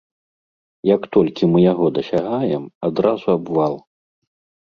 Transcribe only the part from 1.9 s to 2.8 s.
дасягаем,